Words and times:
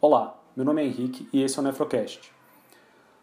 Olá, 0.00 0.36
meu 0.54 0.64
nome 0.64 0.80
é 0.80 0.86
Henrique 0.86 1.28
e 1.32 1.42
esse 1.42 1.58
é 1.58 1.60
o 1.60 1.64
Nefrocast. 1.64 2.32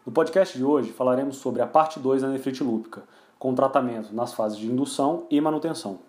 No 0.04 0.12
podcast 0.12 0.58
de 0.58 0.62
hoje 0.62 0.92
falaremos 0.92 1.38
sobre 1.38 1.62
a 1.62 1.66
parte 1.66 1.98
2 1.98 2.20
da 2.20 2.28
nefrite 2.28 2.62
lúpica, 2.62 3.02
com 3.38 3.54
tratamento 3.54 4.14
nas 4.14 4.34
fases 4.34 4.58
de 4.58 4.66
indução 4.66 5.26
e 5.30 5.40
manutenção. 5.40 6.00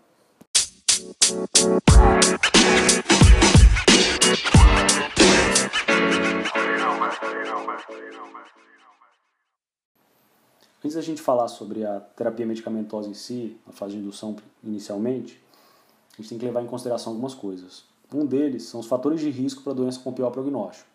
Antes 10.84 10.96
da 10.96 11.02
gente 11.02 11.22
falar 11.22 11.48
sobre 11.48 11.86
a 11.86 12.02
terapia 12.02 12.46
medicamentosa 12.46 13.08
em 13.08 13.14
si, 13.14 13.58
a 13.66 13.72
fase 13.72 13.94
de 13.94 14.00
indução 14.00 14.36
inicialmente, 14.62 15.42
a 16.14 16.18
gente 16.22 16.30
tem 16.30 16.38
que 16.38 16.46
levar 16.46 16.62
em 16.62 16.68
consideração 16.68 17.14
algumas 17.14 17.34
coisas. 17.34 17.86
Um 18.14 18.26
deles 18.26 18.64
são 18.64 18.82
os 18.82 18.86
fatores 18.86 19.22
de 19.22 19.30
risco 19.30 19.64
para 19.64 19.72
a 19.72 19.76
doença 19.76 20.00
com 20.02 20.12
pior 20.12 20.30
prognóstico. 20.30 20.90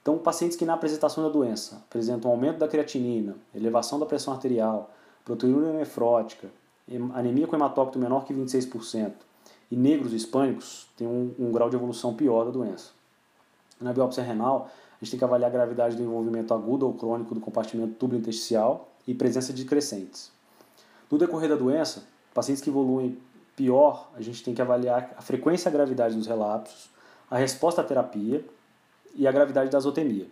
Então, 0.00 0.16
pacientes 0.16 0.56
que 0.56 0.64
na 0.64 0.74
apresentação 0.74 1.24
da 1.24 1.28
doença 1.28 1.76
apresentam 1.88 2.30
aumento 2.30 2.58
da 2.58 2.68
creatinina, 2.68 3.36
elevação 3.54 3.98
da 3.98 4.06
pressão 4.06 4.32
arterial, 4.32 4.90
proteína 5.24 5.72
nefrótica, 5.72 6.48
anemia 7.12 7.46
com 7.46 7.56
hematócrito 7.56 7.98
menor 7.98 8.24
que 8.24 8.32
26% 8.32 9.12
e 9.70 9.76
negros 9.76 10.12
hispânicos 10.12 10.88
têm 10.96 11.06
um, 11.06 11.34
um 11.38 11.52
grau 11.52 11.68
de 11.68 11.76
evolução 11.76 12.14
pior 12.14 12.44
da 12.44 12.50
doença. 12.50 12.90
Na 13.80 13.92
biópsia 13.92 14.22
renal, 14.22 14.70
a 15.00 15.04
gente 15.04 15.12
tem 15.12 15.18
que 15.18 15.24
avaliar 15.24 15.50
a 15.50 15.52
gravidade 15.52 15.96
do 15.96 16.02
envolvimento 16.02 16.52
agudo 16.52 16.86
ou 16.86 16.92
crônico 16.92 17.34
do 17.34 17.40
compartimento 17.40 17.94
tubo-intersticial 17.94 18.88
e 19.06 19.14
presença 19.14 19.52
de 19.52 19.64
crescentes. 19.64 20.30
No 21.10 21.16
decorrer 21.16 21.48
da 21.48 21.56
doença, 21.56 22.04
pacientes 22.34 22.62
que 22.62 22.68
evoluem 22.68 23.18
pior, 23.56 24.10
a 24.14 24.20
gente 24.20 24.44
tem 24.44 24.54
que 24.54 24.60
avaliar 24.60 25.14
a 25.16 25.22
frequência 25.22 25.68
e 25.68 25.70
a 25.70 25.72
gravidade 25.72 26.14
dos 26.14 26.26
relapsos, 26.26 26.90
a 27.30 27.38
resposta 27.38 27.80
à 27.80 27.84
terapia 27.84 28.44
e 29.14 29.26
a 29.26 29.32
gravidade 29.32 29.70
da 29.70 29.78
azotemia. 29.78 30.26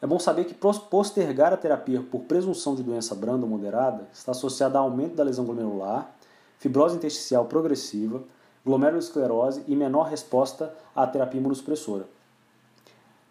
É 0.00 0.06
bom 0.06 0.18
saber 0.18 0.44
que 0.44 0.54
postergar 0.54 1.52
a 1.52 1.56
terapia 1.56 2.00
por 2.00 2.20
presunção 2.20 2.74
de 2.74 2.82
doença 2.82 3.14
branda 3.14 3.44
ou 3.44 3.50
moderada 3.50 4.06
está 4.12 4.32
associada 4.32 4.78
a 4.78 4.82
aumento 4.82 5.16
da 5.16 5.24
lesão 5.24 5.44
glomerular, 5.44 6.14
fibrose 6.58 6.94
intersticial 6.94 7.46
progressiva, 7.46 8.22
glomerulosclerose 8.64 9.64
e 9.66 9.74
menor 9.74 10.04
resposta 10.04 10.72
à 10.94 11.06
terapia 11.06 11.40
imunossupressora. 11.40 12.17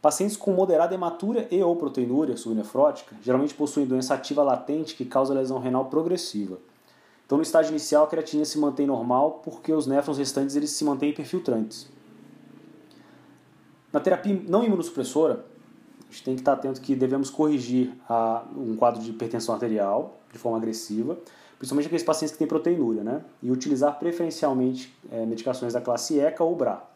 Pacientes 0.08 0.38
com 0.38 0.53
moderada 0.53 0.95
hematúria 0.95 1.50
e 1.52 1.61
ou 1.61 1.75
proteinúria 1.75 2.38
subnefrótica 2.38 3.13
geralmente 3.22 3.53
possuem 3.53 3.86
doença 3.86 4.14
ativa 4.14 4.41
latente 4.41 4.95
que 4.95 5.03
causa 5.03 5.33
lesão 5.33 5.59
renal 5.59 5.88
progressiva. 5.88 6.59
Então, 7.25 7.38
no 7.38 7.41
estágio 7.41 7.72
inicial, 7.72 8.05
a 8.05 8.08
creatina 8.08 8.45
se 8.45 8.58
mantém 8.58 8.88
normal 8.88 9.41
porque 9.44 9.73
os 9.73 9.86
néfrons 9.86 10.17
restantes 10.17 10.55
eles 10.55 10.69
se 10.69 10.86
mantêm 10.86 11.14
perfiltrantes. 11.14 11.89
Na 13.91 13.99
terapia 13.99 14.41
não 14.47 14.64
imunossupressora, 14.64 15.45
a 15.99 16.09
gente 16.09 16.23
tem 16.23 16.36
que 16.36 16.42
estar 16.42 16.53
atento 16.53 16.80
que 16.80 16.95
devemos 16.95 17.30
corrigir 17.30 17.94
a, 18.08 18.45
um 18.55 18.77
quadro 18.77 19.02
de 19.02 19.09
hipertensão 19.09 19.53
arterial 19.53 20.19
de 20.31 20.39
forma 20.39 20.58
agressiva, 20.58 21.17
principalmente 21.58 21.88
aqueles 21.88 22.05
pacientes 22.05 22.31
que 22.31 22.39
têm 22.39 22.47
proteinúria, 22.47 23.03
né? 23.03 23.25
E 23.44 23.52
utilizar 23.52 23.99
preferencialmente 23.99 24.97
é, 25.11 25.25
medicações 25.25 25.73
da 25.73 25.81
classe 25.81 26.17
ECA 26.17 26.45
ou 26.45 26.55
BRA. 26.55 26.95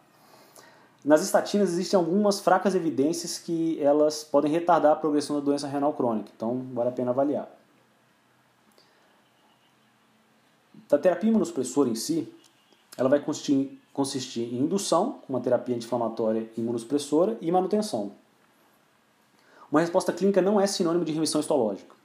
Nas 1.03 1.23
estatinas 1.23 1.69
existem 1.71 1.97
algumas 1.97 2.39
fracas 2.39 2.75
evidências 2.75 3.39
que 3.39 3.81
elas 3.81 4.23
podem 4.23 4.51
retardar 4.51 4.91
a 4.91 4.95
progressão 4.95 5.35
da 5.35 5.41
doença 5.41 5.67
renal 5.67 5.93
crônica, 5.93 6.31
então 6.35 6.63
vale 6.73 6.89
a 6.89 6.91
pena 6.91 7.09
avaliar. 7.09 7.49
A 10.91 10.97
terapia 10.97 11.29
imunossupressora 11.29 11.89
em 11.89 11.95
si, 11.95 12.31
ela 12.97 13.09
vai 13.09 13.19
consistir, 13.19 13.81
consistir 13.93 14.53
em 14.53 14.59
indução, 14.59 15.21
com 15.25 15.33
uma 15.33 15.39
terapia 15.39 15.75
anti-inflamatória 15.75 16.51
imunossupressora, 16.55 17.37
e 17.41 17.51
manutenção. 17.51 18.11
Uma 19.71 19.79
resposta 19.79 20.11
clínica 20.11 20.41
não 20.41 20.59
é 20.59 20.67
sinônimo 20.67 21.05
de 21.05 21.13
remissão 21.13 21.39
histológica. 21.39 21.95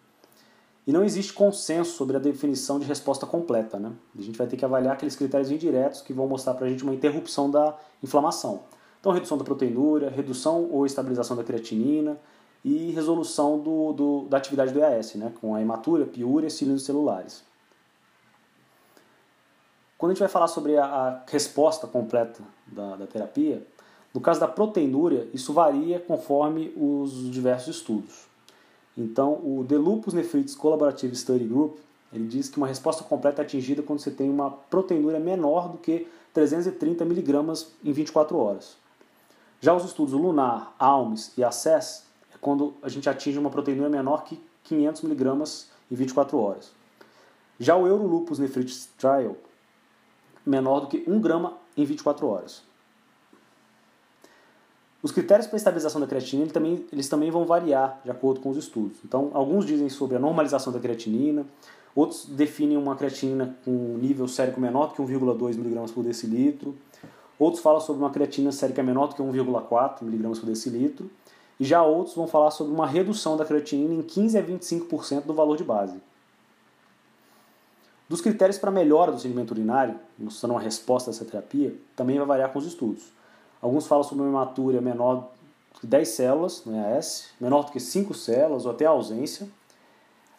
E 0.87 0.93
não 0.93 1.05
existe 1.05 1.33
consenso 1.33 1.97
sobre 1.97 2.17
a 2.17 2.21
definição 2.21 2.79
de 2.79 2.87
resposta 2.87 3.27
completa. 3.27 3.77
Né? 3.77 3.93
A 4.17 4.23
gente 4.23 4.39
vai 4.39 4.47
ter 4.47 4.57
que 4.57 4.65
avaliar 4.65 4.95
aqueles 4.95 5.17
critérios 5.17 5.51
indiretos 5.51 6.01
que 6.01 6.13
vão 6.13 6.29
mostrar 6.29 6.55
para 6.55 6.67
a 6.67 6.71
gente 6.71 6.85
uma 6.85 6.95
interrupção 6.95 7.51
da 7.51 7.77
inflamação. 8.01 8.63
Então, 9.07 9.15
redução 9.15 9.39
da 9.39 9.45
proteinúria, 9.45 10.11
redução 10.11 10.69
ou 10.69 10.85
estabilização 10.85 11.37
da 11.37 11.45
creatinina 11.45 12.19
e 12.65 12.91
resolução 12.91 13.57
do, 13.57 13.93
do, 13.93 14.23
da 14.23 14.37
atividade 14.37 14.73
do 14.73 14.81
EAS, 14.81 15.15
né, 15.15 15.33
com 15.41 15.55
a 15.55 15.63
hematúria, 15.63 16.05
piúria 16.05 16.49
e 16.49 16.51
cilindros 16.51 16.85
celulares. 16.85 17.45
Quando 19.97 20.11
a 20.11 20.15
gente 20.15 20.19
vai 20.19 20.29
falar 20.29 20.49
sobre 20.49 20.77
a, 20.77 20.85
a 20.85 21.23
resposta 21.29 21.87
completa 21.87 22.43
da, 22.67 22.97
da, 22.97 23.07
terapia, 23.07 23.65
no 24.13 24.21
caso 24.21 24.41
da 24.41 24.49
proteinúria, 24.49 25.29
isso 25.33 25.53
varia 25.53 26.01
conforme 26.01 26.75
os 26.77 27.31
diversos 27.31 27.77
estudos. 27.77 28.27
Então, 28.99 29.35
o 29.35 29.65
The 29.69 29.77
Lupus 29.77 30.15
Nephritis 30.15 30.57
Collaborative 30.57 31.15
Study 31.15 31.45
Group 31.45 31.77
ele 32.13 32.27
diz 32.27 32.49
que 32.49 32.57
uma 32.57 32.67
resposta 32.67 33.05
completa 33.05 33.41
é 33.41 33.45
atingida 33.45 33.85
quando 33.85 34.01
você 34.01 34.11
tem 34.11 34.29
uma 34.29 34.51
proteinúria 34.51 35.21
menor 35.21 35.69
do 35.69 35.79
que 35.79 36.09
330 36.35 37.05
mg 37.05 37.67
em 37.85 37.93
24 37.93 38.37
horas. 38.37 38.86
Já 39.61 39.75
os 39.75 39.85
estudos 39.85 40.13
Lunar, 40.13 40.75
ALMS 40.79 41.33
e 41.37 41.45
ACCESS 41.45 42.05
é 42.35 42.39
quando 42.41 42.75
a 42.83 42.89
gente 42.89 43.09
atinge 43.09 43.39
uma 43.39 43.51
proteína 43.51 43.89
menor 43.89 44.25
que 44.25 44.41
500 44.65 45.05
mg 45.05 45.55
em 45.91 45.95
24 45.95 46.39
horas. 46.39 46.73
Já 47.59 47.75
o 47.75 47.87
Eurolupus 47.87 48.39
Nephritis 48.39 48.89
Trial, 48.99 49.37
menor 50.45 50.81
do 50.81 50.87
que 50.89 51.05
1 51.07 51.21
grama 51.21 51.55
em 51.77 51.85
24 51.85 52.27
horas. 52.27 52.63
Os 55.03 55.13
critérios 55.13 55.47
para 55.47 55.57
estabilização 55.57 56.01
da 56.01 56.07
creatinina 56.07 56.43
eles 56.43 56.53
também, 56.53 56.87
eles 56.93 57.09
também 57.09 57.31
vão 57.31 57.45
variar 57.45 58.01
de 58.05 58.11
acordo 58.11 58.41
com 58.41 58.51
os 58.51 58.57
estudos. 58.57 58.99
Então, 59.05 59.31
alguns 59.35 59.65
dizem 59.65 59.89
sobre 59.89 60.17
a 60.17 60.19
normalização 60.19 60.73
da 60.73 60.81
creatinina, 60.81 61.47
outros 61.95 62.27
definem 62.27 62.77
uma 62.77 62.97
creatinina 62.97 63.57
com 63.65 63.71
nível 63.71 64.27
sérico 64.27 64.61
menor 64.61 64.89
do 64.89 64.95
que 64.95 65.03
1,2 65.03 65.55
mg 65.55 65.93
por 65.93 66.03
decilitro, 66.03 66.77
Outros 67.39 67.63
falam 67.63 67.81
sobre 67.81 68.03
uma 68.03 68.11
creatina 68.11 68.51
sérica 68.51 68.83
menor 68.83 69.09
do 69.09 69.15
que 69.15 69.23
1,4 69.23 70.03
mg 70.03 70.41
por 70.41 70.47
decilitro. 70.47 71.11
E 71.59 71.65
já 71.65 71.83
outros 71.83 72.15
vão 72.15 72.27
falar 72.27 72.51
sobre 72.51 72.73
uma 72.73 72.87
redução 72.87 73.37
da 73.37 73.45
creatinina 73.45 73.95
em 73.95 74.03
15 74.03 74.39
a 74.39 74.43
25% 74.43 75.23
do 75.23 75.35
valor 75.35 75.57
de 75.57 75.65
base. 75.65 76.01
Dos 78.09 78.21
critérios 78.21 78.59
para 78.59 78.71
melhora 78.71 79.11
do 79.11 79.19
segmento 79.19 79.53
urinário, 79.53 79.99
mostrando 80.19 80.53
uma 80.53 80.61
resposta 80.61 81.11
a 81.11 81.13
essa 81.13 81.25
terapia, 81.25 81.75
também 81.97 82.19
vai 82.19 82.27
variar 82.27 82.53
com 82.53 82.59
os 82.59 82.67
estudos. 82.67 83.13
Alguns 83.61 83.87
falam 83.87 84.05
sobre 84.05 84.23
uma 84.23 84.31
hematúria 84.31 84.81
menor 84.81 85.29
que 85.81 85.87
10 85.87 86.09
células 86.09 86.65
no 86.65 86.75
EAS, 86.77 87.31
menor 87.41 87.65
do 87.65 87.73
que 87.73 87.81
5 87.81 88.15
células 88.15 88.65
ou 88.65 88.71
até 88.71 88.87
a 88.87 88.91
ausência. 88.91 89.49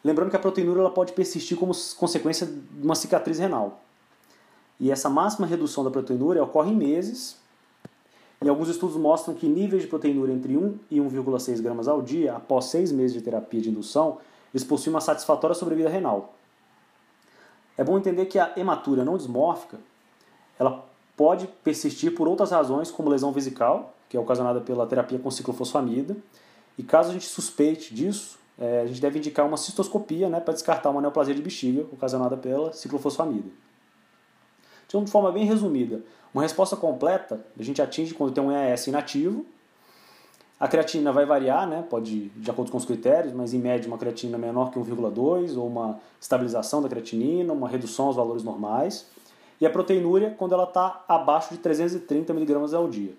Lembrando 0.04 0.30
que 0.30 0.36
a 0.36 0.40
proteinúria 0.40 0.80
ela 0.80 0.92
pode 0.92 1.12
persistir 1.12 1.58
como 1.58 1.74
consequência 1.98 2.48
de 2.48 2.86
uma 2.86 2.96
cicatriz 2.96 3.38
renal. 3.40 3.82
E 4.80 4.92
essa 4.92 5.10
máxima 5.10 5.48
redução 5.48 5.84
da 5.84 5.90
proteinúria 5.90 6.44
ocorre 6.44 6.72
em 6.72 6.76
meses. 6.76 7.38
E 8.42 8.48
alguns 8.48 8.70
estudos 8.70 8.96
mostram 8.96 9.34
que 9.34 9.48
níveis 9.48 9.82
de 9.82 9.88
proteinúria 9.88 10.34
entre 10.34 10.56
1 10.56 10.80
e 10.92 11.00
1,6 11.00 11.62
gramas 11.62 11.88
ao 11.88 12.02
dia, 12.02 12.36
após 12.36 12.66
seis 12.66 12.92
meses 12.92 13.14
de 13.14 13.22
terapia 13.22 13.62
de 13.62 13.70
indução, 13.70 14.20
eles 14.54 14.64
possuem 14.64 14.94
uma 14.94 15.02
satisfatória 15.02 15.56
sobrevida 15.56 15.90
renal. 15.90 16.36
É 17.78 17.84
bom 17.84 17.98
entender 17.98 18.26
que 18.26 18.38
a 18.38 18.54
hematúria 18.56 19.04
não 19.04 19.18
dismórfica 19.18 19.78
ela 20.60 20.86
pode 21.16 21.48
persistir 21.64 22.14
por 22.16 22.28
outras 22.28 22.52
razões, 22.52 22.92
como 22.92 23.10
lesão 23.10 23.32
vesical, 23.32 23.94
que 24.10 24.18
é 24.18 24.20
ocasionada 24.20 24.62
pela 24.62 24.86
terapia 24.86 25.20
com 25.20 25.30
ciclofosfamida. 25.30 26.16
E 26.78 26.84
caso 26.84 27.10
a 27.10 27.14
gente 27.14 27.26
suspeite 27.26 27.94
disso, 27.94 28.38
é, 28.58 28.82
a 28.82 28.86
gente 28.86 29.02
deve 29.02 29.20
indicar 29.20 29.46
uma 29.46 29.58
cistoscopia 29.58 30.30
né, 30.30 30.40
para 30.40 30.54
descartar 30.54 30.90
uma 30.90 31.02
neoplasia 31.02 31.34
de 31.34 31.42
bexiga 31.42 31.86
ocasionada 31.92 32.38
pela 32.38 32.72
ciclofosfamida. 32.74 33.50
Então, 34.88 35.04
de 35.04 35.12
forma 35.12 35.32
bem 35.32 35.46
resumida, 35.46 36.02
uma 36.34 36.42
resposta 36.42 36.76
completa 36.76 37.46
a 37.60 37.64
gente 37.64 37.82
atinge 37.82 38.14
quando 38.14 38.34
tem 38.34 38.44
um 38.44 38.52
EAS 38.52 38.88
inativo. 38.88 39.46
A 40.60 40.68
creatina 40.68 41.12
vai 41.12 41.26
variar, 41.26 41.68
né? 41.68 41.86
pode 41.88 42.30
de 42.30 42.50
acordo 42.50 42.72
com 42.72 42.78
os 42.78 42.86
critérios, 42.86 43.34
mas 43.34 43.54
em 43.54 43.60
média 43.60 43.88
uma 43.88 43.98
creatina 43.98 44.38
menor 44.38 44.72
que 44.72 44.80
1,2 44.80 45.56
ou 45.56 45.68
uma 45.68 46.00
estabilização 46.20 46.82
da 46.82 46.90
creatinina, 46.90 47.54
uma 47.54 47.68
redução 47.68 48.08
aos 48.08 48.16
valores 48.16 48.44
normais. 48.44 49.06
E 49.60 49.66
a 49.66 49.70
proteinúria 49.70 50.34
quando 50.38 50.54
ela 50.54 50.64
está 50.64 51.04
abaixo 51.08 51.54
de 51.54 51.60
330 51.60 52.34
mg 52.34 52.76
ao 52.76 52.88
dia. 52.88 53.14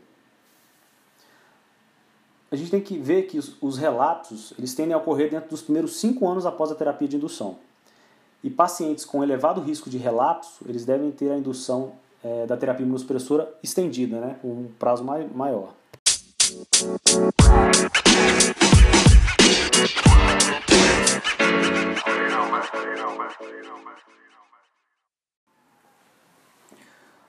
A 2.51 2.57
gente 2.57 2.71
tem 2.71 2.81
que 2.81 2.97
ver 2.97 3.25
que 3.25 3.39
os, 3.39 3.57
os 3.61 3.77
relapsos 3.77 4.55
eles 4.59 4.75
tendem 4.75 4.95
a 4.95 4.97
ocorrer 4.97 5.31
dentro 5.31 5.51
dos 5.51 5.61
primeiros 5.61 5.97
5 5.97 6.27
anos 6.27 6.47
após 6.47 6.73
a 6.73 6.75
terapia 6.75 7.07
de 7.07 7.17
indução. 7.17 7.59
E 8.43 8.49
pacientes 8.49 9.05
com 9.05 9.23
elevado 9.23 9.61
risco 9.61 9.91
de 9.91 9.99
relapso, 9.99 10.65
eles 10.69 10.85
devem 10.85 11.11
ter 11.11 11.31
a 11.33 11.37
indução 11.37 11.95
é, 12.23 12.47
da 12.47 12.57
terapia 12.57 12.85
imunossupressora 12.85 13.53
estendida, 13.63 14.21
né, 14.21 14.39
um 14.45 14.69
prazo 14.79 15.03
mai 15.03 15.27
maior. 15.27 15.75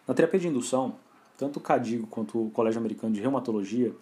Na 0.08 0.14
terapia 0.14 0.40
de 0.40 0.48
indução, 0.48 0.96
tanto 1.38 1.58
o 1.58 1.62
CADIGO 1.62 2.06
quanto 2.08 2.48
o 2.48 2.52
Colégio 2.52 2.80
Americano 2.80 3.14
de 3.14 3.22
Reumatologia, 3.22 3.94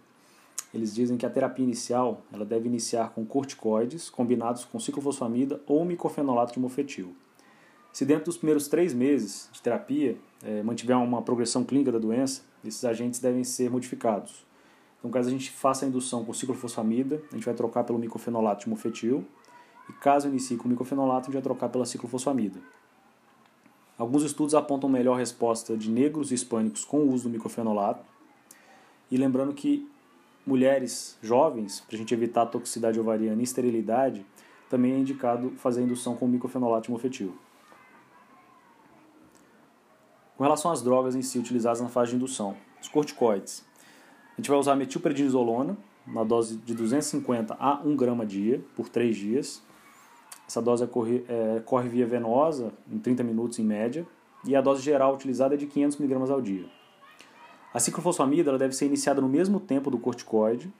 eles 0.77 0.93
dizem 0.93 1.17
que 1.17 1.25
a 1.25 1.29
terapia 1.29 1.63
inicial 1.63 2.21
ela 2.31 2.45
deve 2.45 2.67
iniciar 2.67 3.09
com 3.09 3.25
corticoides 3.25 4.09
combinados 4.09 4.63
com 4.63 4.79
ciclofosfamida 4.79 5.61
ou 5.65 5.83
micofenolato 5.83 6.53
de 6.53 6.59
mofetil. 6.59 7.15
Se 7.91 8.05
dentro 8.05 8.25
dos 8.25 8.37
primeiros 8.37 8.67
três 8.67 8.93
meses 8.93 9.49
de 9.51 9.61
terapia 9.61 10.17
é, 10.43 10.61
mantiver 10.61 10.95
uma 10.97 11.21
progressão 11.21 11.63
clínica 11.63 11.91
da 11.91 11.97
doença, 11.97 12.43
esses 12.63 12.85
agentes 12.85 13.19
devem 13.19 13.43
ser 13.43 13.71
modificados. 13.71 14.45
Então, 14.99 15.09
caso 15.09 15.29
a 15.29 15.31
gente 15.31 15.49
faça 15.49 15.85
a 15.85 15.87
indução 15.87 16.23
com 16.23 16.33
ciclofosfamida, 16.33 17.21
a 17.31 17.35
gente 17.35 17.45
vai 17.45 17.53
trocar 17.53 17.83
pelo 17.83 17.97
micofenolato 17.97 18.65
de 18.65 18.69
mofetil, 18.69 19.25
e 19.89 19.93
caso 19.93 20.27
inicie 20.27 20.57
com 20.57 20.67
micofenolato, 20.67 21.21
a 21.21 21.25
gente 21.25 21.33
vai 21.33 21.41
trocar 21.41 21.69
pela 21.69 21.85
ciclofosfamida. 21.85 22.59
Alguns 23.97 24.21
estudos 24.21 24.53
apontam 24.53 24.89
melhor 24.89 25.17
resposta 25.17 25.75
de 25.75 25.89
negros 25.89 26.31
e 26.31 26.35
hispânicos 26.35 26.85
com 26.85 26.99
o 26.99 27.11
uso 27.11 27.23
do 27.23 27.29
micofenolato. 27.29 28.05
E 29.09 29.17
lembrando 29.17 29.53
que 29.53 29.89
mulheres 30.47 31.17
jovens, 31.21 31.81
para 31.81 31.95
a 31.95 31.99
gente 31.99 32.13
evitar 32.13 32.45
toxicidade 32.45 32.97
ovariana 32.97 33.41
e 33.41 33.43
esterilidade, 33.43 34.25
também 34.69 34.93
é 34.93 34.97
indicado 34.97 35.51
fazer 35.57 35.81
indução 35.81 36.15
com 36.15 36.25
micofenolato 36.25 36.85
de 36.85 36.91
mofetil. 36.91 37.35
Com 40.37 40.43
relação 40.43 40.71
às 40.71 40.81
drogas 40.81 41.15
em 41.15 41.21
si 41.21 41.37
utilizadas 41.37 41.81
na 41.81 41.89
fase 41.89 42.11
de 42.11 42.15
indução, 42.15 42.55
os 42.81 42.87
corticoides. 42.87 43.65
A 44.33 44.37
gente 44.37 44.49
vai 44.49 44.57
usar 44.57 44.75
metilprednisolona, 44.75 45.77
uma 46.05 46.23
dose 46.23 46.55
de 46.57 46.73
250 46.73 47.57
a 47.59 47.81
1 47.83 47.95
grama 47.97 48.25
dia, 48.25 48.63
por 48.75 48.87
3 48.87 49.17
dias. 49.17 49.61
Essa 50.47 50.61
dose 50.61 50.85
é 50.85 50.87
corre, 50.87 51.25
é, 51.27 51.61
corre 51.65 51.89
via 51.89 52.05
venosa, 52.05 52.71
em 52.89 52.99
30 52.99 53.23
minutos 53.23 53.59
em 53.59 53.63
média, 53.63 54.07
e 54.45 54.55
a 54.55 54.61
dose 54.61 54.81
geral 54.81 55.13
utilizada 55.13 55.55
é 55.55 55.57
de 55.57 55.65
500 55.65 55.99
mg 55.99 56.31
ao 56.31 56.41
dia. 56.41 56.76
A 57.73 57.79
ciclofosfamida 57.79 58.49
ela 58.49 58.57
deve 58.57 58.73
ser 58.75 58.85
iniciada 58.85 59.21
no 59.21 59.27
mesmo 59.27 59.59
tempo 59.59 59.91
do 59.91 59.97
corticoide, 59.97 60.71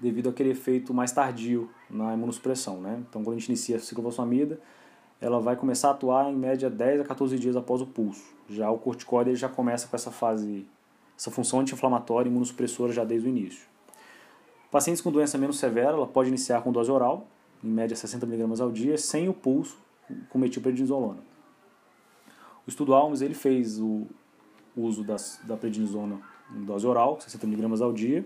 devido 0.00 0.28
àquele 0.28 0.50
efeito 0.50 0.92
mais 0.92 1.12
tardio 1.12 1.70
na 1.88 2.14
imunossupressão. 2.14 2.80
Né? 2.80 3.02
Então, 3.08 3.22
quando 3.22 3.36
a 3.36 3.38
gente 3.38 3.48
inicia 3.48 3.76
a 3.76 3.80
ciclofosfamida, 3.80 4.60
ela 5.20 5.40
vai 5.40 5.56
começar 5.56 5.88
a 5.88 5.90
atuar 5.92 6.30
em 6.30 6.36
média 6.36 6.68
10 6.68 7.00
a 7.00 7.04
14 7.04 7.38
dias 7.38 7.56
após 7.56 7.80
o 7.80 7.86
pulso. 7.86 8.34
Já 8.48 8.70
o 8.70 8.78
corticoide 8.78 9.30
ele 9.30 9.36
já 9.36 9.48
começa 9.48 9.88
com 9.88 9.96
essa 9.96 10.10
fase, 10.10 10.66
essa 11.16 11.30
função 11.30 11.60
anti-inflamatória 11.60 12.28
e 12.28 12.30
imunossupressora 12.30 12.92
já 12.92 13.04
desde 13.04 13.28
o 13.28 13.30
início. 13.30 13.66
Pacientes 14.70 15.00
com 15.00 15.10
doença 15.10 15.38
menos 15.38 15.58
severa, 15.58 15.92
ela 15.92 16.06
pode 16.06 16.28
iniciar 16.28 16.60
com 16.62 16.72
dose 16.72 16.90
oral, 16.90 17.26
em 17.62 17.68
média 17.68 17.96
60 17.96 18.26
mg 18.26 18.60
ao 18.60 18.70
dia, 18.70 18.98
sem 18.98 19.28
o 19.28 19.32
pulso, 19.32 19.78
com 20.28 20.38
metilprednisolona. 20.38 21.20
O 22.66 22.68
estudo 22.68 22.92
Almes 22.92 23.22
ele 23.22 23.34
fez 23.34 23.78
o 23.78 24.06
uso 24.76 25.04
das, 25.04 25.40
da 25.44 25.56
prednisona 25.56 26.20
em 26.54 26.64
dose 26.64 26.86
oral, 26.86 27.20
60 27.20 27.46
mg 27.46 27.82
ao 27.82 27.92
dia, 27.92 28.24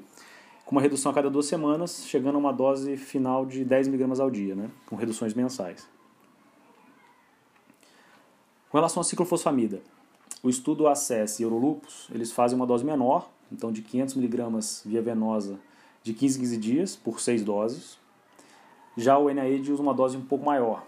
com 0.64 0.72
uma 0.72 0.82
redução 0.82 1.10
a 1.10 1.14
cada 1.14 1.30
duas 1.30 1.46
semanas, 1.46 2.04
chegando 2.06 2.34
a 2.34 2.38
uma 2.38 2.52
dose 2.52 2.96
final 2.96 3.46
de 3.46 3.64
10 3.64 3.88
mg 3.88 4.20
ao 4.20 4.30
dia, 4.30 4.54
né, 4.54 4.70
com 4.86 4.96
reduções 4.96 5.34
mensais. 5.34 5.88
Com 8.68 8.76
relação 8.76 9.00
à 9.00 9.04
ciclofosfamida, 9.04 9.80
o 10.42 10.50
estudo 10.50 10.86
ACES 10.86 11.40
e 11.40 11.42
Eurolupus, 11.42 12.08
eles 12.12 12.30
fazem 12.30 12.56
uma 12.56 12.66
dose 12.66 12.84
menor, 12.84 13.30
então 13.50 13.72
de 13.72 13.82
500 13.82 14.16
mg 14.16 14.44
via 14.84 15.00
venosa 15.00 15.58
de 16.02 16.12
15 16.12 16.38
em 16.38 16.40
15 16.42 16.56
dias, 16.58 16.96
por 16.96 17.20
6 17.20 17.42
doses. 17.42 17.98
Já 18.96 19.18
o 19.18 19.28
NIAID 19.28 19.72
usa 19.72 19.82
uma 19.82 19.94
dose 19.94 20.16
um 20.16 20.24
pouco 20.24 20.44
maior. 20.44 20.84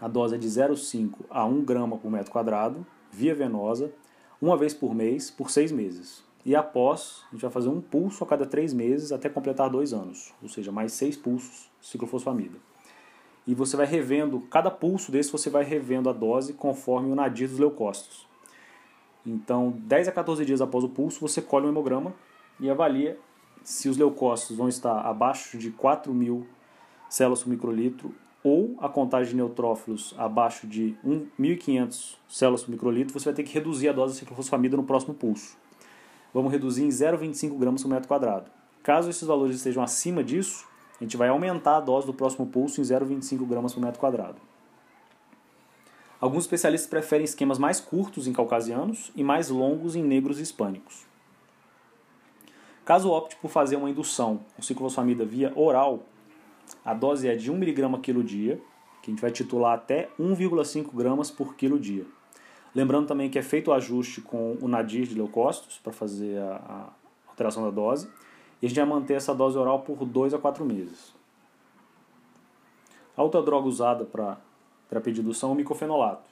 A 0.00 0.06
dose 0.06 0.34
é 0.34 0.38
de 0.38 0.46
0,5 0.46 1.24
a 1.30 1.44
1 1.44 1.64
grama 1.64 1.96
por 1.96 2.10
metro 2.10 2.30
quadrado, 2.30 2.86
via 3.10 3.34
venosa, 3.34 3.90
uma 4.40 4.56
vez 4.56 4.74
por 4.74 4.94
mês, 4.94 5.30
por 5.30 5.50
6 5.50 5.72
meses. 5.72 6.24
E 6.44 6.54
após, 6.54 7.24
a 7.28 7.34
gente 7.34 7.42
vai 7.42 7.50
fazer 7.50 7.68
um 7.68 7.80
pulso 7.80 8.22
a 8.22 8.26
cada 8.26 8.46
3 8.46 8.72
meses 8.72 9.12
até 9.12 9.28
completar 9.28 9.68
2 9.68 9.92
anos, 9.92 10.32
ou 10.42 10.48
seja, 10.48 10.70
mais 10.70 10.92
6 10.92 11.16
pulsos 11.16 11.68
ciclofosfamida 11.80 12.58
e 13.46 13.54
você 13.54 13.76
vai 13.76 13.86
revendo, 13.86 14.40
cada 14.50 14.70
pulso 14.70 15.12
desse 15.12 15.30
você 15.30 15.48
vai 15.48 15.62
revendo 15.62 16.10
a 16.10 16.12
dose 16.12 16.52
conforme 16.52 17.12
o 17.12 17.14
nadir 17.14 17.48
dos 17.48 17.58
leucócitos. 17.58 18.26
Então, 19.24 19.74
10 19.78 20.08
a 20.08 20.12
14 20.12 20.44
dias 20.44 20.60
após 20.60 20.84
o 20.84 20.88
pulso, 20.88 21.20
você 21.20 21.40
colhe 21.40 21.66
um 21.66 21.68
hemograma 21.68 22.12
e 22.58 22.68
avalia 22.68 23.18
se 23.62 23.88
os 23.88 23.96
leucócitos 23.96 24.56
vão 24.56 24.68
estar 24.68 25.00
abaixo 25.00 25.58
de 25.58 25.70
4 25.70 26.12
mil 26.12 26.46
células 27.08 27.42
por 27.42 27.50
microlitro 27.50 28.14
ou 28.46 28.76
a 28.78 28.88
contagem 28.88 29.30
de 29.30 29.36
neutrófilos 29.38 30.14
abaixo 30.16 30.68
de 30.68 30.94
1.500 31.04 32.14
células 32.28 32.62
por 32.62 32.70
microlitro, 32.70 33.18
você 33.18 33.24
vai 33.24 33.34
ter 33.34 33.42
que 33.42 33.52
reduzir 33.52 33.88
a 33.88 33.92
dose 33.92 34.12
de 34.12 34.20
ciclofosfamida 34.20 34.76
no 34.76 34.84
próximo 34.84 35.14
pulso. 35.14 35.56
Vamos 36.32 36.52
reduzir 36.52 36.84
em 36.84 36.88
0,25 36.88 37.58
gramas 37.58 37.82
por 37.82 37.88
metro 37.88 38.06
quadrado. 38.06 38.48
Caso 38.84 39.10
esses 39.10 39.26
valores 39.26 39.56
estejam 39.56 39.82
acima 39.82 40.22
disso, 40.22 40.64
a 41.00 41.02
gente 41.02 41.16
vai 41.16 41.28
aumentar 41.28 41.78
a 41.78 41.80
dose 41.80 42.06
do 42.06 42.14
próximo 42.14 42.46
pulso 42.46 42.80
em 42.80 42.84
0,25 42.84 43.44
gramas 43.44 43.74
por 43.74 43.80
metro 43.80 43.98
quadrado. 43.98 44.36
Alguns 46.20 46.44
especialistas 46.44 46.88
preferem 46.88 47.24
esquemas 47.24 47.58
mais 47.58 47.80
curtos 47.80 48.28
em 48.28 48.32
caucasianos 48.32 49.10
e 49.16 49.24
mais 49.24 49.48
longos 49.48 49.96
em 49.96 50.04
negros 50.04 50.38
e 50.38 50.42
hispânicos. 50.42 51.04
Caso 52.84 53.10
opte 53.10 53.34
por 53.42 53.50
fazer 53.50 53.74
uma 53.74 53.90
indução 53.90 54.38
com 54.54 54.62
ciclofosfamida 54.62 55.24
via 55.24 55.52
oral, 55.56 56.04
a 56.84 56.94
dose 56.94 57.28
é 57.28 57.34
de 57.34 57.50
1 57.50 57.54
mg 57.54 57.98
quilo 58.00 58.22
dia, 58.22 58.60
que 59.02 59.10
a 59.10 59.12
gente 59.12 59.20
vai 59.20 59.30
titular 59.30 59.74
até 59.74 60.08
1,5 60.18 60.94
gramas 60.94 61.30
por 61.30 61.54
quilo 61.54 61.78
dia. 61.78 62.04
Lembrando 62.74 63.06
também 63.06 63.30
que 63.30 63.38
é 63.38 63.42
feito 63.42 63.70
o 63.70 63.72
ajuste 63.72 64.20
com 64.20 64.56
o 64.60 64.68
nadir 64.68 65.06
de 65.06 65.14
leucócitos 65.14 65.78
para 65.78 65.92
fazer 65.92 66.38
a, 66.38 66.56
a 66.56 66.88
alteração 67.28 67.62
da 67.64 67.70
dose 67.70 68.08
e 68.60 68.66
a 68.66 68.68
gente 68.68 68.78
vai 68.78 68.88
manter 68.88 69.14
essa 69.14 69.34
dose 69.34 69.56
oral 69.56 69.80
por 69.80 70.04
2 70.04 70.34
a 70.34 70.38
4 70.38 70.64
meses. 70.64 71.14
A 73.16 73.22
outra 73.22 73.40
droga 73.42 73.66
usada 73.66 74.04
para 74.04 74.36
terapia 74.88 75.12
de 75.12 75.20
indução 75.20 75.50
é 75.50 75.52
o 75.52 75.56
micofenolato. 75.56 76.28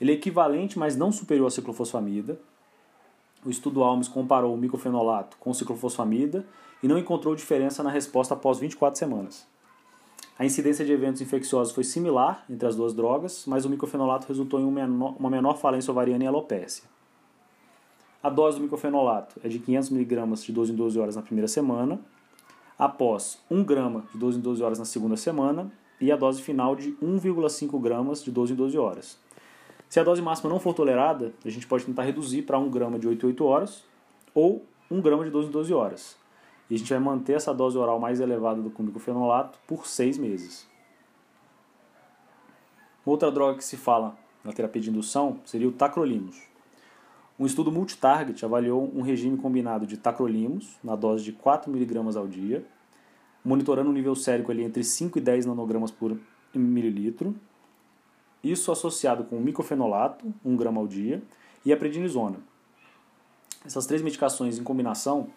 Ele 0.00 0.12
é 0.12 0.14
equivalente, 0.14 0.78
mas 0.78 0.96
não 0.96 1.12
superior 1.12 1.46
à 1.46 1.50
ciclofosfamida. 1.50 2.38
O 3.44 3.50
estudo 3.50 3.84
Almes 3.84 4.08
comparou 4.08 4.54
o 4.54 4.56
micofenolato 4.56 5.36
com 5.38 5.52
ciclofosfamida 5.52 6.46
e 6.82 6.88
não 6.88 6.98
encontrou 6.98 7.34
diferença 7.34 7.82
na 7.82 7.90
resposta 7.90 8.34
após 8.34 8.58
24 8.58 8.98
semanas. 8.98 9.46
A 10.36 10.44
incidência 10.44 10.84
de 10.84 10.92
eventos 10.92 11.20
infecciosos 11.20 11.72
foi 11.72 11.84
similar 11.84 12.44
entre 12.50 12.66
as 12.66 12.74
duas 12.74 12.92
drogas, 12.92 13.44
mas 13.46 13.64
o 13.64 13.70
micofenolato 13.70 14.26
resultou 14.26 14.60
em 14.60 14.64
uma 14.64 15.30
menor 15.30 15.56
falência 15.58 15.92
ovariana 15.92 16.24
e 16.24 16.26
alopécia. 16.26 16.82
A 18.20 18.28
dose 18.28 18.58
do 18.58 18.64
micofenolato 18.64 19.38
é 19.44 19.48
de 19.48 19.60
500 19.60 19.92
mg 19.92 20.44
de 20.44 20.52
12 20.52 20.72
em 20.72 20.74
12 20.74 20.98
horas 20.98 21.14
na 21.14 21.22
primeira 21.22 21.46
semana, 21.46 22.00
após 22.76 23.38
1 23.48 23.62
grama 23.62 24.04
de 24.10 24.18
12 24.18 24.38
em 24.38 24.40
12 24.40 24.62
horas 24.62 24.78
na 24.78 24.84
segunda 24.84 25.16
semana 25.16 25.70
e 26.00 26.10
a 26.10 26.16
dose 26.16 26.42
final 26.42 26.74
de 26.74 26.92
1,5 26.94 27.80
gramas 27.80 28.24
de 28.24 28.32
12 28.32 28.54
em 28.54 28.56
12 28.56 28.76
horas. 28.76 29.18
Se 29.88 30.00
a 30.00 30.02
dose 30.02 30.20
máxima 30.20 30.50
não 30.50 30.58
for 30.58 30.74
tolerada, 30.74 31.32
a 31.44 31.48
gente 31.48 31.68
pode 31.68 31.84
tentar 31.84 32.02
reduzir 32.02 32.42
para 32.42 32.58
1 32.58 32.68
grama 32.70 32.98
de 32.98 33.06
8 33.06 33.24
em 33.24 33.28
8 33.28 33.44
horas 33.44 33.84
ou 34.34 34.64
1 34.90 35.00
grama 35.00 35.24
de 35.24 35.30
12 35.30 35.48
em 35.48 35.52
12 35.52 35.72
horas. 35.72 36.23
E 36.70 36.74
a 36.74 36.78
gente 36.78 36.90
vai 36.90 36.98
manter 36.98 37.34
essa 37.34 37.52
dose 37.52 37.76
oral 37.76 38.00
mais 38.00 38.20
elevada 38.20 38.60
do 38.60 38.72
micofenolato 38.82 39.58
por 39.66 39.86
6 39.86 40.18
meses. 40.18 40.66
Outra 43.04 43.30
droga 43.30 43.58
que 43.58 43.64
se 43.64 43.76
fala 43.76 44.16
na 44.42 44.52
terapia 44.52 44.80
de 44.80 44.90
indução 44.90 45.40
seria 45.44 45.68
o 45.68 45.72
tacrolimus. 45.72 46.42
Um 47.38 47.46
estudo 47.46 47.72
multitarget 47.72 48.44
avaliou 48.44 48.90
um 48.94 49.02
regime 49.02 49.36
combinado 49.36 49.86
de 49.86 49.96
tacrolimus, 49.96 50.78
na 50.82 50.94
dose 50.94 51.24
de 51.24 51.32
4 51.32 51.70
mg 51.70 52.16
ao 52.16 52.28
dia, 52.28 52.64
monitorando 53.44 53.90
o 53.90 53.92
nível 53.92 54.14
sérico 54.14 54.50
ali 54.50 54.62
entre 54.62 54.84
5 54.84 55.18
e 55.18 55.20
10 55.20 55.46
nanogramas 55.46 55.90
por 55.90 56.16
mililitro, 56.54 57.34
isso 58.42 58.70
associado 58.70 59.24
com 59.24 59.40
micofenolato, 59.40 60.32
1 60.44 60.56
grama 60.56 60.80
ao 60.80 60.86
dia, 60.86 61.22
e 61.64 61.72
a 61.72 61.76
prednisona. 61.76 62.38
Essas 63.64 63.86
três 63.86 64.02
medicações 64.02 64.58
em 64.58 64.62
combinação 64.62 65.28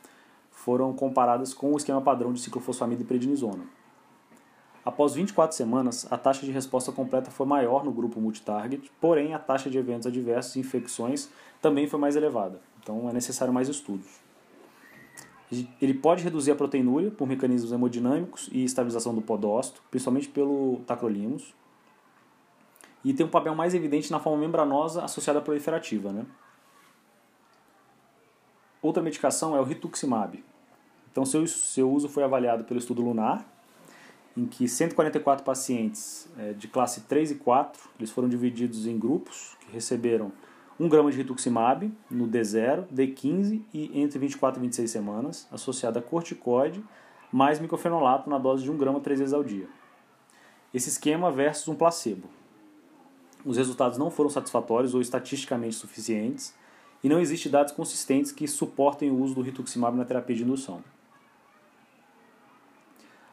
foram 0.67 0.91
comparadas 0.91 1.53
com 1.53 1.71
o 1.71 1.77
esquema 1.77 2.01
padrão 2.01 2.33
de 2.33 2.41
ciclofosfamida 2.41 3.01
e 3.01 3.05
prednisona. 3.05 3.63
Após 4.83 5.13
24 5.13 5.55
semanas, 5.55 6.05
a 6.11 6.17
taxa 6.17 6.45
de 6.45 6.51
resposta 6.51 6.91
completa 6.91 7.31
foi 7.31 7.45
maior 7.45 7.85
no 7.85 7.91
grupo 7.93 8.19
multitarget, 8.19 8.91
porém 8.99 9.33
a 9.33 9.39
taxa 9.39 9.69
de 9.69 9.77
eventos 9.77 10.07
adversos 10.07 10.57
e 10.57 10.59
infecções 10.59 11.29
também 11.61 11.87
foi 11.87 11.97
mais 11.97 12.17
elevada. 12.17 12.59
Então 12.83 13.09
é 13.09 13.13
necessário 13.13 13.53
mais 13.53 13.69
estudos. 13.69 14.19
Ele 15.81 15.93
pode 15.93 16.21
reduzir 16.21 16.51
a 16.51 16.55
proteinúria 16.55 17.11
por 17.11 17.25
mecanismos 17.25 17.71
hemodinâmicos 17.71 18.49
e 18.51 18.65
estabilização 18.65 19.15
do 19.15 19.21
podócito, 19.21 19.81
principalmente 19.89 20.27
pelo 20.27 20.81
tacrolimus. 20.85 21.55
E 23.05 23.13
tem 23.13 23.25
um 23.25 23.29
papel 23.29 23.55
mais 23.55 23.73
evidente 23.73 24.11
na 24.11 24.19
forma 24.19 24.39
membranosa 24.39 25.01
associada 25.01 25.39
à 25.39 25.41
proliferativa. 25.41 26.11
Né? 26.11 26.25
Outra 28.81 29.01
medicação 29.01 29.55
é 29.55 29.61
o 29.61 29.63
rituximab. 29.63 30.43
Então 31.17 31.25
seu, 31.25 31.47
seu 31.47 31.91
uso 31.91 32.07
foi 32.07 32.23
avaliado 32.23 32.63
pelo 32.63 32.79
estudo 32.79 33.01
lunar 33.01 33.43
em 34.37 34.45
que 34.45 34.67
144 34.67 35.43
pacientes 35.43 36.29
é, 36.37 36.53
de 36.53 36.67
classe 36.67 37.01
3 37.01 37.31
e 37.31 37.35
4, 37.37 37.89
eles 37.97 38.11
foram 38.11 38.29
divididos 38.29 38.85
em 38.85 38.99
grupos 38.99 39.57
que 39.61 39.71
receberam 39.71 40.31
1 40.79 40.87
grama 40.87 41.09
de 41.09 41.17
rituximab 41.17 41.91
no 42.11 42.27
D0, 42.27 42.85
D15 42.93 43.63
e 43.73 43.99
entre 43.99 44.19
24 44.19 44.59
e 44.59 44.61
26 44.61 44.91
semanas, 44.91 45.47
associado 45.51 45.97
a 45.97 46.03
corticoide, 46.03 46.85
mais 47.31 47.59
micofenolato 47.59 48.29
na 48.29 48.37
dose 48.37 48.61
de 48.61 48.69
1 48.69 48.77
grama 48.77 48.99
três 48.99 49.19
vezes 49.19 49.33
ao 49.33 49.43
dia. 49.43 49.67
Esse 50.71 50.89
esquema 50.89 51.31
versus 51.31 51.67
um 51.67 51.73
placebo. 51.73 52.29
Os 53.43 53.57
resultados 53.57 53.97
não 53.97 54.11
foram 54.11 54.29
satisfatórios 54.29 54.93
ou 54.93 55.01
estatisticamente 55.01 55.77
suficientes 55.77 56.53
e 57.03 57.09
não 57.09 57.19
existem 57.19 57.51
dados 57.51 57.73
consistentes 57.73 58.31
que 58.31 58.47
suportem 58.47 59.09
o 59.09 59.19
uso 59.19 59.33
do 59.33 59.41
rituximab 59.41 59.97
na 59.97 60.05
terapia 60.05 60.35
de 60.35 60.43
indução. 60.43 60.83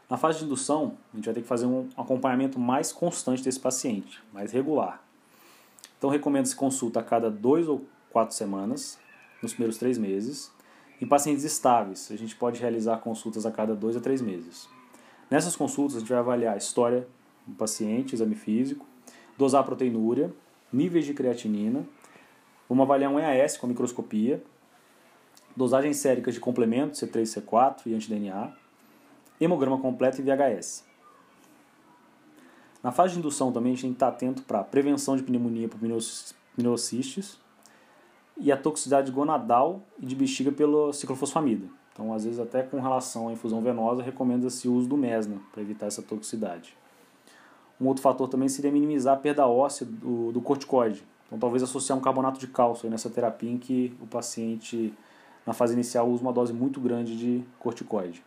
Na 0.09 0.17
fase 0.17 0.41
de 0.41 0.45
indução, 0.45 0.97
a 1.13 1.17
gente 1.17 1.25
vai 1.25 1.35
ter 1.35 1.41
que 1.41 1.47
fazer 1.47 1.67
um 1.67 1.89
acompanhamento 1.97 2.59
mais 2.59 2.93
constante 2.93 3.43
desse 3.43 3.59
paciente, 3.59 4.23
mais 4.33 4.53
regular. 4.53 5.03
Então, 5.97 6.11
recomenda-se 6.11 6.55
consulta 6.55 7.01
a 7.01 7.03
cada 7.03 7.31
dois 7.31 7.67
ou 7.67 7.87
quatro 8.11 8.35
semanas, 8.35 8.99
nos 9.41 9.53
primeiros 9.53 9.79
três 9.79 9.97
meses. 9.97 10.53
Em 11.01 11.07
pacientes 11.07 11.45
estáveis, 11.45 12.11
a 12.11 12.17
gente 12.17 12.37
pode 12.37 12.61
realizar 12.61 12.99
consultas 12.99 13.47
a 13.47 13.51
cada 13.51 13.75
dois 13.75 13.97
a 13.97 14.01
três 14.01 14.21
meses. 14.21 14.69
Nessas 15.31 15.57
consultas, 15.57 15.97
a 15.97 16.01
gente 16.01 16.09
vai 16.09 16.19
avaliar 16.19 16.55
a 16.55 16.59
história 16.59 17.07
do 17.47 17.55
paciente, 17.55 18.15
exame 18.15 18.35
físico, 18.35 18.87
dosar 19.37 19.63
a 19.63 19.65
proteinúria, 19.65 20.33
níveis 20.73 21.05
de 21.05 21.15
creatinina, 21.15 21.85
vamos 22.69 22.83
avaliar 22.83 23.11
um 23.11 23.19
EAS 23.19 23.57
com 23.57 23.67
microscopia, 23.67 24.43
dosagens 25.57 25.97
séricas 25.97 26.35
de 26.35 26.41
complemento, 26.41 26.95
C3, 26.95 27.23
C4 27.23 27.87
e 27.87 27.95
anti-DNA, 27.95 28.53
hemograma 29.45 29.79
completo 29.79 30.21
e 30.21 30.25
VHS. 30.25 30.85
Na 32.83 32.93
fase 32.93 33.15
de 33.15 33.19
indução 33.19 33.51
também 33.51 33.73
a 33.73 33.75
gente 33.75 33.83
tem 33.83 33.91
que 33.93 33.97
estar 33.97 34.09
atento 34.09 34.43
para 34.43 34.63
prevenção 34.63 35.17
de 35.17 35.23
pneumonia 35.23 35.69
por 35.69 35.79
pneumocistes 36.55 37.39
e 38.37 38.53
a 38.53 38.57
toxicidade 38.57 39.11
gonadal 39.11 39.83
e 39.99 40.07
de 40.07 40.15
bexiga 40.15 40.53
pela 40.53 40.93
ciclofosfamida. 40.93 41.67
Então, 41.93 42.13
às 42.13 42.25
vezes, 42.25 42.41
até 42.41 42.63
com 42.63 42.81
relação 42.81 43.29
à 43.29 43.33
infusão 43.33 43.61
venosa, 43.61 44.03
recomenda-se 44.03 44.69
o 44.69 44.75
uso 44.75 44.89
do 44.89 44.97
mesna 44.97 45.41
para 45.53 45.63
evitar 45.63 45.87
essa 45.87 46.03
toxicidade. 46.03 46.77
Um 47.81 47.87
outro 47.87 48.03
fator 48.03 48.29
também 48.29 48.49
seria 48.49 48.71
minimizar 48.71 49.15
a 49.15 49.17
perda 49.17 49.47
óssea 49.47 49.87
do, 49.87 50.33
do 50.33 50.41
corticoide. 50.41 51.05
Então, 51.27 51.39
talvez 51.39 51.63
associar 51.63 51.97
um 51.97 52.03
carbonato 52.03 52.39
de 52.39 52.49
cálcio 52.49 52.91
nessa 52.91 53.09
terapia 53.09 53.51
em 53.51 53.59
que 53.59 53.97
o 54.01 54.07
paciente, 54.07 54.93
na 55.47 55.53
fase 55.53 55.73
inicial, 55.75 56.09
usa 56.09 56.21
uma 56.23 56.33
dose 56.33 56.53
muito 56.53 56.81
grande 56.81 57.17
de 57.17 57.45
corticoide. 57.61 58.25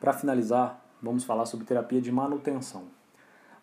Para 0.00 0.12
finalizar, 0.12 0.84
vamos 1.00 1.22
falar 1.22 1.46
sobre 1.46 1.66
terapia 1.66 2.00
de 2.00 2.10
manutenção. 2.10 2.86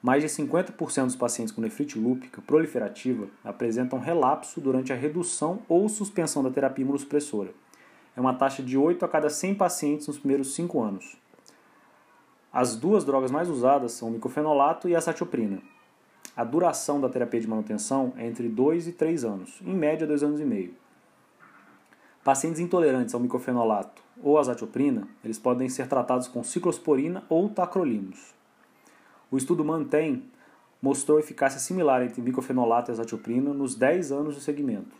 Mais 0.01 0.23
de 0.23 0.29
50% 0.29 1.05
dos 1.05 1.15
pacientes 1.17 1.53
com 1.53 1.59
nefrite 1.59 1.99
lúpica 1.99 2.41
proliferativa 2.41 3.27
apresentam 3.43 3.99
relapso 3.99 4.61
durante 4.61 4.93
a 4.93 4.95
redução 4.95 5.59
ou 5.67 5.89
suspensão 5.89 6.41
da 6.41 6.49
terapia 6.49 6.83
imunossupressora. 6.83 7.53
É 8.15 8.21
uma 8.21 8.33
taxa 8.33 8.63
de 8.63 8.77
8 8.77 9.03
a 9.03 9.09
cada 9.09 9.29
100 9.29 9.55
pacientes 9.55 10.07
nos 10.07 10.17
primeiros 10.17 10.55
5 10.55 10.81
anos. 10.81 11.17
As 12.53 12.77
duas 12.77 13.03
drogas 13.03 13.29
mais 13.29 13.49
usadas 13.49 13.91
são 13.91 14.07
o 14.07 14.11
micofenolato 14.11 14.87
e 14.87 14.95
a 14.95 15.01
satioprina. 15.01 15.61
A 16.39 16.45
duração 16.45 17.01
da 17.01 17.09
terapia 17.09 17.41
de 17.41 17.49
manutenção 17.49 18.13
é 18.15 18.25
entre 18.25 18.47
2 18.47 18.87
e 18.87 18.93
3 18.93 19.25
anos, 19.25 19.59
em 19.61 19.75
média 19.75 20.07
2 20.07 20.23
anos 20.23 20.39
e 20.39 20.45
meio. 20.45 20.73
Pacientes 22.23 22.61
intolerantes 22.61 23.13
ao 23.13 23.19
micofenolato 23.19 24.01
ou 24.23 24.39
azatioprina, 24.39 25.05
eles 25.21 25.37
podem 25.37 25.67
ser 25.67 25.89
tratados 25.89 26.29
com 26.29 26.41
ciclosporina 26.41 27.25
ou 27.27 27.49
tacrolimus. 27.49 28.33
O 29.29 29.35
estudo 29.35 29.65
mantém 29.65 30.23
mostrou 30.81 31.19
eficácia 31.19 31.59
similar 31.59 32.03
entre 32.03 32.21
micofenolato 32.21 32.89
e 32.89 32.93
azatioprina 32.93 33.53
nos 33.53 33.75
10 33.75 34.13
anos 34.13 34.35
de 34.35 34.39
segmento. 34.39 34.95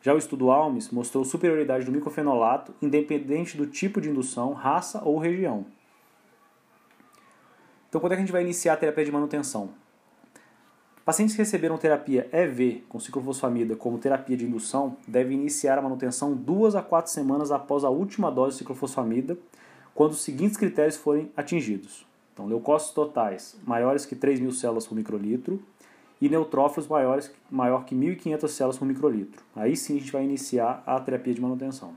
Já 0.00 0.14
o 0.14 0.18
estudo 0.18 0.50
ALMS 0.50 0.90
mostrou 0.90 1.22
superioridade 1.22 1.84
do 1.84 1.92
micofenolato 1.92 2.74
independente 2.80 3.58
do 3.58 3.66
tipo 3.66 4.00
de 4.00 4.08
indução, 4.08 4.54
raça 4.54 5.02
ou 5.04 5.18
região. 5.18 5.66
Então, 7.90 8.00
quando 8.00 8.12
é 8.12 8.16
que 8.16 8.22
a 8.22 8.24
gente 8.24 8.32
vai 8.32 8.40
iniciar 8.40 8.72
a 8.72 8.76
terapia 8.78 9.04
de 9.04 9.12
manutenção? 9.12 9.86
Pacientes 11.08 11.34
que 11.34 11.40
receberam 11.40 11.78
terapia 11.78 12.28
EV 12.30 12.84
com 12.86 13.00
ciclofosfamida 13.00 13.74
como 13.74 13.96
terapia 13.96 14.36
de 14.36 14.44
indução 14.44 14.94
devem 15.06 15.38
iniciar 15.38 15.78
a 15.78 15.80
manutenção 15.80 16.34
duas 16.34 16.74
a 16.74 16.82
quatro 16.82 17.10
semanas 17.10 17.50
após 17.50 17.82
a 17.82 17.88
última 17.88 18.30
dose 18.30 18.52
de 18.52 18.58
ciclofosfamida, 18.58 19.38
quando 19.94 20.10
os 20.12 20.20
seguintes 20.20 20.58
critérios 20.58 20.98
forem 20.98 21.32
atingidos. 21.34 22.04
Então, 22.34 22.46
leucócitos 22.46 22.94
totais 22.94 23.56
maiores 23.64 24.04
que 24.04 24.14
3.000 24.14 24.52
células 24.52 24.86
por 24.86 24.96
microlitro 24.96 25.58
e 26.20 26.28
neutrófilos 26.28 26.86
maiores, 26.86 27.32
maior 27.50 27.86
que 27.86 27.94
1.500 27.94 28.48
células 28.48 28.76
por 28.76 28.84
microlitro. 28.84 29.42
Aí 29.56 29.76
sim 29.76 29.96
a 29.96 30.00
gente 30.00 30.12
vai 30.12 30.22
iniciar 30.22 30.82
a 30.84 31.00
terapia 31.00 31.32
de 31.32 31.40
manutenção. 31.40 31.94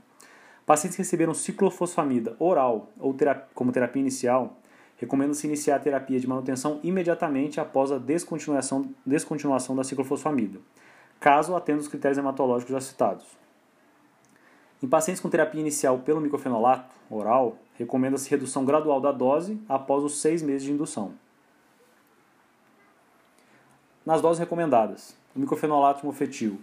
Pacientes 0.64 0.96
que 0.96 1.02
receberam 1.02 1.34
ciclofosfamida 1.34 2.34
oral 2.38 2.88
ou 2.98 3.12
terapia, 3.12 3.44
como 3.54 3.72
terapia 3.72 4.00
inicial 4.00 4.56
recomenda-se 5.02 5.48
iniciar 5.48 5.74
a 5.74 5.80
terapia 5.80 6.20
de 6.20 6.28
manutenção 6.28 6.78
imediatamente 6.80 7.58
após 7.60 7.90
a 7.90 7.98
descontinuação, 7.98 8.94
descontinuação 9.04 9.74
da 9.74 9.82
ciclofosfamida, 9.82 10.60
caso 11.18 11.56
atenda 11.56 11.80
os 11.80 11.88
critérios 11.88 12.18
hematológicos 12.18 12.72
já 12.72 12.80
citados. 12.80 13.26
Em 14.80 14.86
pacientes 14.86 15.20
com 15.20 15.28
terapia 15.28 15.60
inicial 15.60 15.98
pelo 15.98 16.20
micofenolato 16.20 16.94
oral, 17.10 17.58
recomenda-se 17.74 18.30
redução 18.30 18.64
gradual 18.64 19.00
da 19.00 19.10
dose 19.10 19.60
após 19.68 20.04
os 20.04 20.20
seis 20.20 20.40
meses 20.40 20.62
de 20.62 20.70
indução. 20.70 21.14
Nas 24.06 24.22
doses 24.22 24.38
recomendadas, 24.38 25.16
o 25.34 25.40
micofenolato 25.40 26.06
mofetil, 26.06 26.60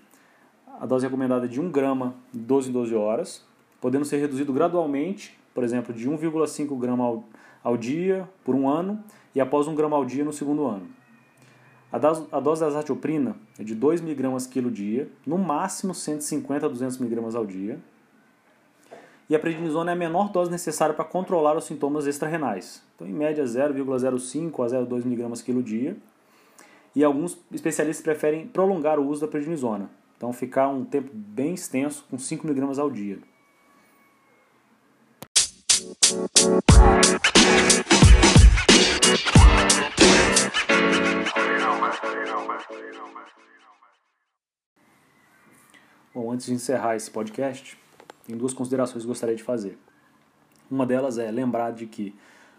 a 0.80 0.86
dose 0.86 1.06
recomendada 1.06 1.44
é 1.44 1.50
de 1.50 1.60
1 1.60 1.72
grama 1.72 2.16
de 2.34 2.40
12 2.40 2.70
em 2.70 2.72
12 2.72 2.96
horas, 2.96 3.46
podendo 3.82 4.06
ser 4.06 4.18
reduzido 4.18 4.54
gradualmente, 4.54 5.39
por 5.60 5.66
exemplo, 5.66 5.94
de 5.94 6.10
1,5 6.10 6.80
grama 6.80 7.04
ao 7.04 7.26
ao 7.64 7.78
dia 7.78 8.28
por 8.44 8.56
um 8.56 8.70
ano 8.70 9.04
e 9.34 9.42
após 9.42 9.68
um 9.68 9.76
grama 9.76 9.96
ao 9.96 10.06
dia 10.06 10.24
no 10.24 10.34
segundo 10.34 10.66
ano. 10.66 10.88
A 11.92 11.98
dose 12.40 12.62
da 12.62 12.68
azatioprina 12.68 13.36
é 13.58 13.64
de 13.64 13.74
2 13.74 14.02
mg 14.02 14.48
quilo 14.48 14.70
dia, 14.70 15.10
no 15.26 15.38
máximo 15.38 15.94
150 15.94 16.66
a 16.66 16.70
200 16.70 17.02
mg 17.02 17.36
ao 17.36 17.46
dia. 17.46 17.80
E 19.28 19.36
a 19.36 19.40
prednisona 19.40 19.92
é 19.92 19.94
a 19.94 19.98
menor 19.98 20.32
dose 20.32 20.50
necessária 20.50 20.94
para 20.94 21.06
controlar 21.06 21.58
os 21.58 21.66
sintomas 21.66 22.08
extrarrenais. 22.08 22.84
Então, 22.96 23.08
em 23.08 23.14
média, 23.14 23.44
0,05 23.44 24.66
a 24.66 24.86
0,2 24.86 25.06
mg 25.06 25.44
quilo 25.44 25.62
dia. 25.62 25.98
E 26.96 27.04
alguns 27.04 27.38
especialistas 27.52 28.04
preferem 28.04 28.48
prolongar 28.48 29.00
o 29.00 29.08
uso 29.08 29.22
da 29.22 29.28
prednisona. 29.28 29.90
Então, 30.18 30.32
ficar 30.32 30.70
um 30.70 30.86
tempo 30.86 31.12
bem 31.14 31.54
extenso 31.54 32.06
com 32.10 32.18
5 32.18 32.48
mg 32.48 32.80
ao 32.80 32.90
dia. 32.90 33.20
Bom, 46.14 46.32
antes 46.32 46.48
de 46.48 46.54
encerrar 46.54 46.98
esse 46.98 47.10
podcast, 47.10 47.78
tem 48.28 48.36
duas 48.36 48.54
considerações 48.54 49.04
que 49.04 49.08
gostaria 49.08 49.36
de 49.36 49.44
fazer. 49.44 49.78
Uma 50.70 50.86
delas 50.86 51.18
é 51.18 51.32
lembrar 51.32 51.72
de 51.72 51.86
que 51.86 52.14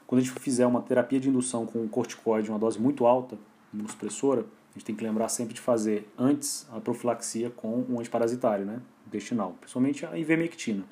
quando 0.07 0.23
a 0.23 0.25
gente 0.25 0.41
fizer 0.41 0.67
uma 0.67 0.81
terapia 0.81 1.21
de 1.21 1.29
indução 1.29 1.67
com 1.67 1.87
corticoide, 1.87 2.49
uma 2.49 2.59
dose 2.59 2.81
muito 2.81 3.05
alta, 3.05 3.39
imunossupressora, 3.75 4.41
a 4.41 4.79
gente 4.79 4.85
tem 4.87 4.97
que 4.97 5.05
lembrar 5.05 5.29
sempre 5.29 5.53
de 5.53 5.61
fazer 5.61 6.09
antes 6.17 6.67
a 6.73 6.81
profilaxia 6.81 7.51
com 7.51 7.85
um 7.89 8.01
antiparasitário, 8.01 8.65
né, 8.65 8.81
intestinal, 9.07 9.55
principalmente 9.61 10.07
a 10.07 10.17
ivermectina. 10.17 10.85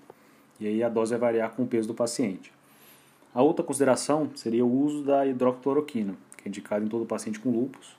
E 0.60 0.66
aí 0.66 0.82
a 0.82 0.88
dose 0.88 1.12
vai 1.12 1.20
variar 1.32 1.50
com 1.52 1.62
o 1.62 1.66
peso 1.66 1.88
do 1.88 1.94
paciente. 1.94 2.57
A 3.34 3.42
outra 3.42 3.64
consideração 3.64 4.30
seria 4.34 4.64
o 4.64 4.72
uso 4.72 5.04
da 5.04 5.26
hidroxicloroquina, 5.26 6.14
que 6.36 6.46
é 6.46 6.48
indicado 6.48 6.84
em 6.84 6.88
todo 6.88 7.04
paciente 7.04 7.38
com 7.38 7.50
lúpus. 7.50 7.96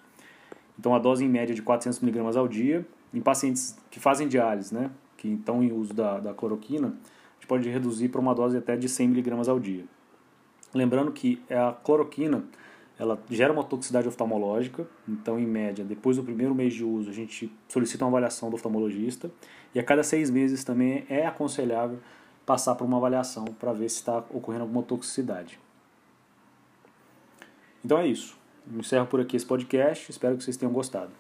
Então 0.78 0.96
a 0.96 1.00
dose 1.00 1.24
em 1.24 1.30
média 1.30 1.54
de 1.54 1.62
400 1.62 2.02
mg 2.02 2.38
ao 2.38 2.48
dia 2.48 2.86
em 3.14 3.22
pacientes 3.22 3.78
que 3.90 4.00
fazem 4.00 4.28
diálise, 4.28 4.74
né, 4.74 4.92
que 5.18 5.28
estão 5.30 5.64
em 5.64 5.72
uso 5.72 5.94
da, 5.94 6.20
da 6.20 6.34
cloroquina, 6.34 6.88
a 6.88 7.34
gente 7.40 7.48
pode 7.48 7.70
reduzir 7.70 8.10
para 8.10 8.22
uma 8.22 8.34
dose 8.34 8.58
até 8.58 8.76
de 8.76 8.88
100 8.88 9.08
mg 9.08 9.50
ao 9.50 9.60
dia. 9.60 9.86
Lembrando 10.74 11.12
que 11.12 11.42
a 11.50 11.74
cloroquina 11.74 12.44
ela 13.00 13.18
gera 13.30 13.52
uma 13.54 13.64
toxicidade 13.64 14.10
oftalmológica, 14.10 14.86
então, 15.08 15.40
em 15.40 15.48
média, 15.48 15.86
depois 15.86 16.18
do 16.18 16.24
primeiro 16.24 16.54
mês 16.54 16.74
de 16.74 16.84
uso, 16.84 17.10
a 17.10 17.14
gente 17.14 17.50
solicita 17.70 18.04
uma 18.04 18.10
avaliação 18.10 18.50
do 18.50 18.56
oftalmologista, 18.56 19.32
e 19.74 19.80
a 19.80 19.84
cada 19.84 20.04
seis 20.04 20.30
meses 20.30 20.66
também 20.66 21.06
é 21.10 21.26
aconselhável 21.26 22.00
passar 22.50 22.74
por 22.74 22.84
uma 22.84 22.98
avaliação 22.98 23.46
para 23.46 23.72
ver 23.72 23.88
se 23.90 23.98
está 23.98 24.18
ocorrendo 24.32 24.64
alguma 24.64 24.82
toxicidade. 24.82 25.60
Então 27.86 28.00
é 28.00 28.08
isso. 28.08 28.36
Eu 28.74 28.80
encerro 28.80 29.06
por 29.06 29.22
aqui 29.22 29.38
esse 29.38 29.46
podcast, 29.46 30.10
espero 30.10 30.36
que 30.36 30.44
vocês 30.44 30.58
tenham 30.58 30.74
gostado. 30.74 31.12